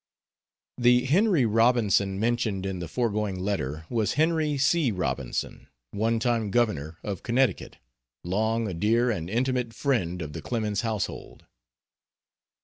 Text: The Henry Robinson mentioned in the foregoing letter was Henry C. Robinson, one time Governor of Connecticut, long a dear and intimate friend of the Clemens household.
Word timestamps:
The 0.79 1.05
Henry 1.05 1.45
Robinson 1.45 2.19
mentioned 2.19 2.65
in 2.65 2.79
the 2.79 2.87
foregoing 2.87 3.37
letter 3.39 3.85
was 3.87 4.13
Henry 4.13 4.57
C. 4.57 4.89
Robinson, 4.89 5.67
one 5.91 6.17
time 6.17 6.49
Governor 6.49 6.97
of 7.03 7.21
Connecticut, 7.21 7.77
long 8.23 8.67
a 8.67 8.73
dear 8.73 9.11
and 9.11 9.29
intimate 9.29 9.75
friend 9.75 10.23
of 10.23 10.33
the 10.33 10.41
Clemens 10.41 10.81
household. 10.81 11.45